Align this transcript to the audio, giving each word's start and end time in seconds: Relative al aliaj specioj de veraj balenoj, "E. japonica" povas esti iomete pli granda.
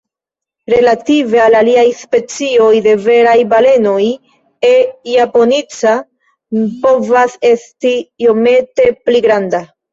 Relative 0.73 1.41
al 1.47 1.57
aliaj 1.59 1.83
specioj 1.99 2.69
de 2.87 2.95
veraj 3.03 3.35
balenoj, 3.53 4.09
"E. 4.71 4.73
japonica" 5.19 5.95
povas 6.89 7.39
esti 7.55 7.97
iomete 8.29 8.93
pli 9.07 9.27
granda. 9.31 9.67